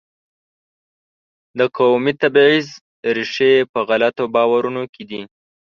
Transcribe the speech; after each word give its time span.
د 1.57 1.59
قومي 1.77 2.13
تبعیض 2.21 2.67
ریښې 3.15 3.53
په 3.71 3.79
غلطو 3.89 4.23
باورونو 4.35 4.83
کې 4.93 5.03
دي. 5.09 5.21